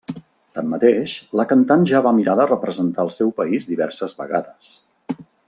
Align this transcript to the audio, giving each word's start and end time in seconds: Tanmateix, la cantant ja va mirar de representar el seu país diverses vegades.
Tanmateix, 0.59 1.11
la 1.41 1.45
cantant 1.51 1.85
ja 1.91 2.01
va 2.07 2.13
mirar 2.21 2.35
de 2.41 2.47
representar 2.49 3.05
el 3.09 3.13
seu 3.19 3.31
país 3.43 3.69
diverses 3.75 4.19
vegades. 4.25 4.75